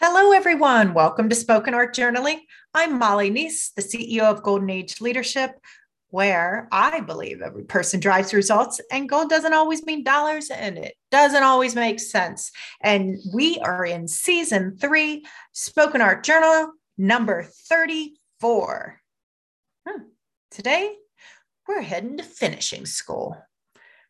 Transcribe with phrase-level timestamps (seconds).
[0.00, 0.92] Hello, everyone.
[0.92, 2.40] Welcome to Spoken Art Journaling.
[2.74, 5.52] I'm Molly Nece, the CEO of Golden Age Leadership,
[6.08, 10.94] where I believe every person drives results, and gold doesn't always mean dollars, and it
[11.12, 12.50] doesn't always make sense.
[12.82, 19.00] And we are in season three, Spoken Art Journal number 34.
[19.88, 20.02] Hmm.
[20.50, 20.92] Today,
[21.68, 23.36] we're heading to finishing school.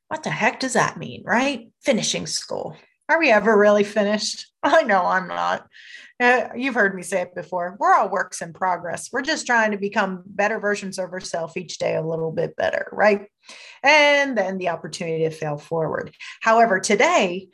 [0.09, 1.69] What the heck does that mean, right?
[1.83, 2.75] Finishing school.
[3.09, 4.51] Are we ever really finished?
[4.63, 5.69] I know I'm not.
[6.21, 7.77] Uh, you've heard me say it before.
[7.79, 9.11] We're all works in progress.
[9.13, 12.89] We're just trying to become better versions of ourselves each day, a little bit better,
[12.93, 13.27] right?
[13.83, 16.15] And then the opportunity to fail forward.
[16.41, 17.49] However, today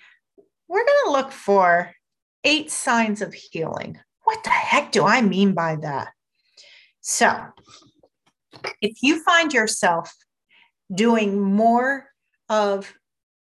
[0.68, 1.92] we're going to look for
[2.44, 3.98] eight signs of healing.
[4.24, 6.10] What the heck do I mean by that?
[7.00, 7.34] So,
[8.80, 10.14] if you find yourself
[10.94, 12.06] doing more
[12.48, 12.92] of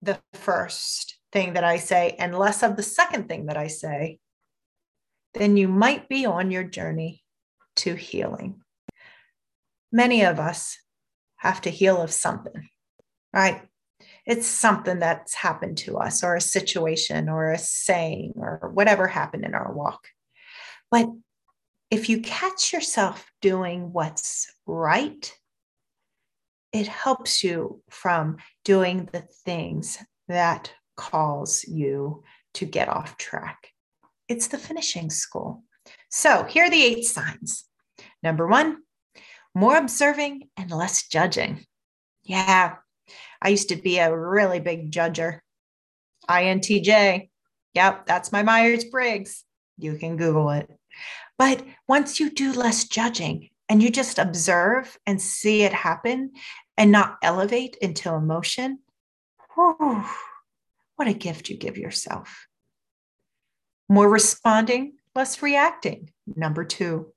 [0.01, 4.19] the first thing that I say and less of the second thing that I say,
[5.35, 7.23] then you might be on your journey
[7.77, 8.61] to healing.
[9.91, 10.79] Many of us
[11.37, 12.69] have to heal of something,
[13.33, 13.63] right?
[14.27, 19.45] It's something that's happened to us, or a situation, or a saying, or whatever happened
[19.45, 20.07] in our walk.
[20.91, 21.09] But
[21.91, 25.33] if you catch yourself doing what's right,
[26.73, 30.73] it helps you from doing the things that
[31.03, 32.23] calls you
[32.55, 33.69] to get off track.
[34.29, 35.65] It's the finishing school.
[36.11, 37.65] So here are the eight signs.
[38.23, 38.79] Number one,
[39.53, 41.67] more observing and less judging.
[42.23, 42.77] Yeah,
[43.43, 45.41] I used to be a really big judger.
[46.31, 47.31] INTJ.
[47.75, 49.45] Yep, that's my Myers Briggs.
[49.79, 50.71] You can Google it.
[51.37, 56.31] But once you do less judging and you just observe and see it happen
[56.77, 58.79] and not elevate into emotion,
[59.55, 60.05] whew,
[60.97, 62.47] what a gift you give yourself.
[63.89, 66.11] More responding, less reacting.
[66.27, 67.13] Number two.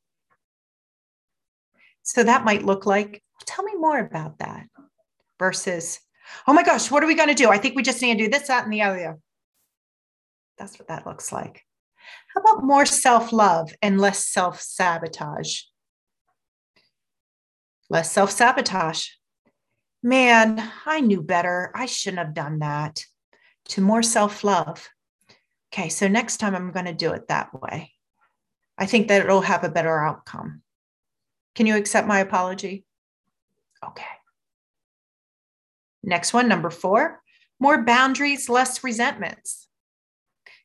[2.03, 4.67] So that might look like, tell me more about that
[5.39, 5.99] versus,
[6.47, 7.49] oh my gosh, what are we going to do?
[7.49, 9.17] I think we just need to do this, that, and the other.
[10.58, 11.64] That's what that looks like.
[12.33, 15.61] How about more self love and less self sabotage?
[17.89, 19.08] Less self sabotage.
[20.03, 21.71] Man, I knew better.
[21.75, 23.03] I shouldn't have done that
[23.70, 24.89] to more self love.
[25.73, 27.92] Okay, so next time I'm going to do it that way.
[28.77, 30.61] I think that it'll have a better outcome.
[31.55, 32.86] Can you accept my apology?
[33.86, 34.03] Okay.
[36.03, 37.21] Next one, number four,
[37.59, 39.67] more boundaries, less resentments.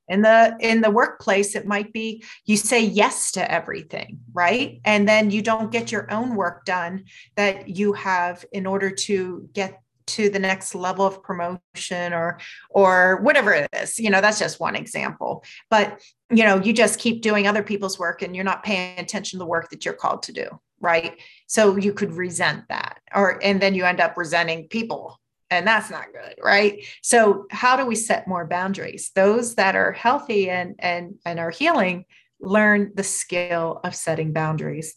[0.09, 4.81] In the in the workplace, it might be you say yes to everything, right?
[4.85, 7.05] And then you don't get your own work done
[7.37, 12.39] that you have in order to get to the next level of promotion or
[12.71, 15.45] or whatever it is you know that's just one example.
[15.69, 16.01] But
[16.31, 19.45] you know you just keep doing other people's work and you're not paying attention to
[19.45, 20.49] the work that you're called to do
[20.81, 21.21] right?
[21.47, 25.21] So you could resent that or and then you end up resenting people
[25.51, 26.85] and that's not good right?
[27.03, 29.11] So how do we set more boundaries?
[29.15, 32.07] Those that are healthy and and and are healing
[32.41, 34.97] learn the skill of setting boundaries.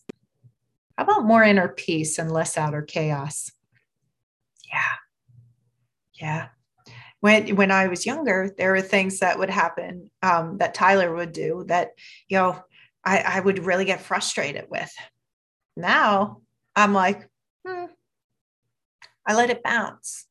[0.98, 3.52] How about more inner peace and less outer chaos?
[4.72, 5.03] Yeah
[6.20, 6.50] yeah.
[7.20, 11.32] When when I was younger, there were things that would happen um, that Tyler would
[11.32, 11.92] do that,
[12.28, 12.62] you know,
[13.06, 14.92] I, I would really get frustrated with.
[15.78, 16.42] Now
[16.76, 17.30] I'm like,
[17.66, 17.86] hmm,
[19.26, 20.28] I let it bounce.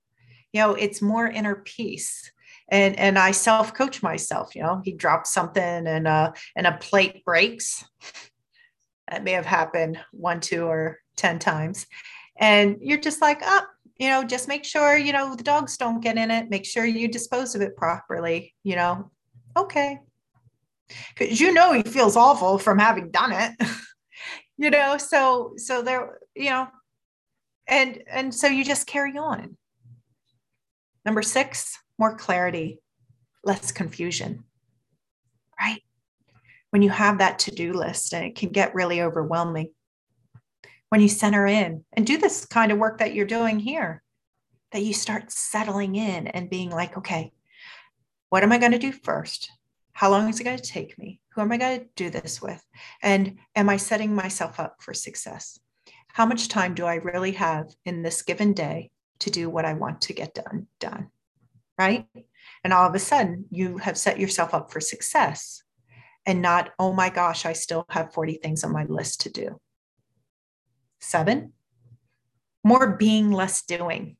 [0.52, 2.30] You know, it's more inner peace.
[2.68, 7.24] And and I self-coach myself, you know, he drops something and uh and a plate
[7.24, 7.84] breaks.
[9.10, 11.86] That may have happened one, two, or 10 times.
[12.38, 13.66] And you're just like, oh,
[14.02, 16.50] you know, just make sure, you know, the dogs don't get in it.
[16.50, 19.12] Make sure you dispose of it properly, you know.
[19.56, 20.00] Okay.
[21.16, 23.52] Cause you know he feels awful from having done it.
[24.58, 26.66] you know, so so there, you know,
[27.68, 29.56] and and so you just carry on.
[31.04, 32.80] Number six, more clarity,
[33.44, 34.42] less confusion.
[35.60, 35.80] Right?
[36.70, 39.70] When you have that to-do list and it can get really overwhelming
[40.92, 44.02] when you center in and do this kind of work that you're doing here,
[44.72, 47.32] that you start settling in and being like, okay,
[48.28, 49.50] what am I going to do first?
[49.94, 51.18] How long is it going to take me?
[51.30, 52.62] Who am I going to do this with?
[53.02, 55.58] And am I setting myself up for success?
[56.08, 58.90] How much time do I really have in this given day
[59.20, 60.66] to do what I want to get done?
[60.78, 61.08] Done.
[61.78, 62.06] Right.
[62.64, 65.62] And all of a sudden, you have set yourself up for success
[66.26, 69.58] and not, oh my gosh, I still have 40 things on my list to do.
[71.02, 71.52] Seven,
[72.64, 74.16] more being, less doing.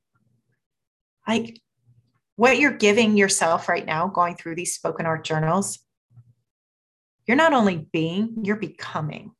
[1.26, 1.60] Like
[2.36, 5.78] what you're giving yourself right now, going through these spoken art journals,
[7.26, 9.30] You're not only being, you're becoming.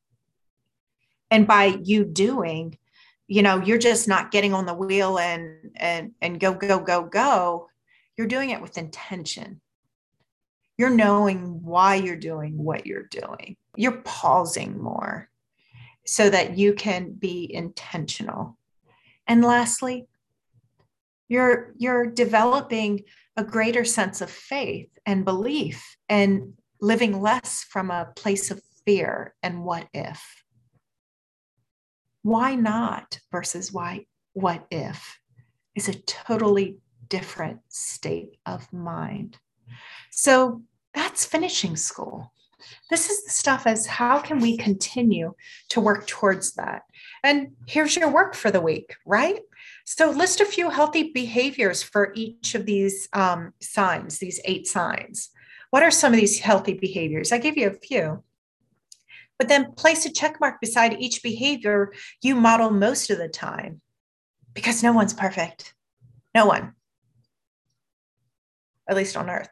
[1.33, 2.79] And by you doing,
[3.27, 7.03] you know, you're just not getting on the wheel and and and go go go
[7.03, 7.69] go.
[8.17, 9.61] You're doing it with intention.
[10.79, 13.57] You're knowing why you're doing what you're doing.
[13.77, 15.29] You're pausing more
[16.07, 18.59] so that you can be intentional.
[19.27, 20.07] And lastly,
[21.29, 23.05] you're you're developing
[23.37, 29.35] a greater sense of faith and belief and living less from a place of fear
[29.43, 30.45] and what if.
[32.23, 35.19] Why not versus why what if
[35.75, 36.77] is a totally
[37.09, 39.37] different state of mind.
[40.11, 40.63] So
[40.95, 42.33] that's finishing school
[42.91, 45.35] this is the stuff as how can we continue
[45.71, 46.83] to work towards that?
[47.23, 49.41] And here's your work for the week right?
[49.85, 55.31] So list a few healthy behaviors for each of these um, signs these eight signs.
[55.71, 57.33] What are some of these healthy behaviors?
[57.33, 58.23] I give you a few.
[59.39, 63.81] But then place a check mark beside each behavior you model most of the time
[64.55, 65.75] because no one's perfect.
[66.35, 66.75] No one.
[68.89, 69.49] At least on earth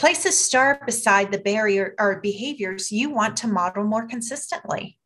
[0.00, 4.98] Place a star beside the barrier or behaviors you want to model more consistently.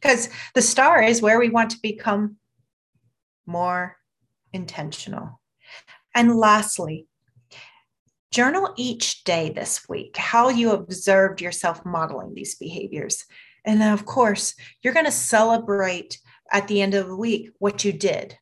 [0.00, 2.38] Because the star is where we want to become
[3.46, 3.96] more
[4.52, 5.40] intentional.
[6.16, 7.06] And lastly,
[8.32, 13.24] journal each day this week how you observed yourself modeling these behaviors.
[13.64, 16.18] And then, of course, you're going to celebrate
[16.50, 18.36] at the end of the week what you did,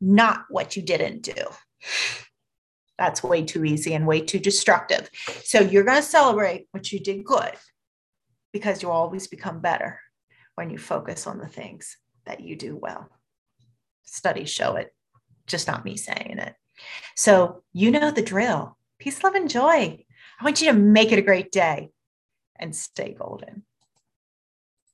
[0.00, 1.34] not what you didn't do
[3.00, 5.08] that's way too easy and way too destructive.
[5.42, 7.54] So you're going to celebrate what you did good
[8.52, 9.98] because you'll always become better
[10.54, 13.08] when you focus on the things that you do well.
[14.04, 14.94] Studies show it,
[15.46, 16.54] just not me saying it.
[17.16, 18.76] So you know the drill.
[18.98, 20.04] Peace, love, and joy.
[20.38, 21.92] I want you to make it a great day
[22.56, 23.62] and stay golden.